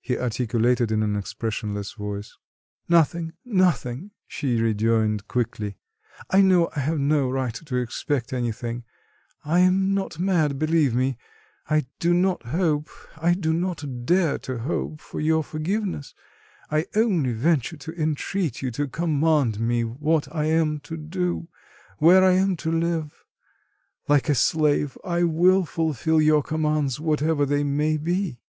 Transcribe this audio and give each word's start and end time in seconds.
he 0.00 0.16
articulated 0.16 0.90
in 0.90 1.02
an 1.02 1.14
expressionless 1.16 1.92
voice. 1.92 2.34
"Nothing, 2.88 3.34
nothing," 3.44 4.10
she 4.26 4.58
rejoined 4.58 5.28
quickly, 5.28 5.76
"I 6.30 6.40
know 6.40 6.70
I 6.74 6.80
have 6.80 6.98
no 6.98 7.28
right 7.30 7.52
to 7.52 7.76
expect 7.76 8.32
anything; 8.32 8.84
I 9.44 9.58
am 9.58 9.92
not 9.92 10.18
mad, 10.18 10.58
believe 10.58 10.94
me; 10.94 11.18
I 11.68 11.84
do 11.98 12.14
not 12.14 12.42
hope, 12.44 12.88
I 13.18 13.34
do 13.34 13.52
not 13.52 14.06
dare 14.06 14.38
to 14.38 14.60
hope 14.60 14.98
for 15.02 15.20
your 15.20 15.44
forgiveness; 15.44 16.14
I 16.70 16.86
only 16.96 17.32
venture 17.34 17.76
to 17.76 17.92
entreat 18.00 18.62
you 18.62 18.70
to 18.70 18.88
command 18.88 19.60
me 19.60 19.82
what 19.84 20.34
I 20.34 20.46
am 20.46 20.80
to 20.84 20.96
do, 20.96 21.48
where 21.98 22.24
I 22.24 22.32
am 22.32 22.56
to 22.64 22.72
live. 22.72 23.26
Like 24.08 24.30
a 24.30 24.34
slave 24.34 24.96
I 25.04 25.24
will 25.24 25.66
fulfil 25.66 26.22
your 26.22 26.42
commands 26.42 26.98
whatever 26.98 27.44
they 27.44 27.62
may 27.62 27.98
be." 27.98 28.40